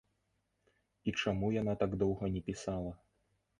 [1.11, 2.91] І чаму яна так доўга не пісала?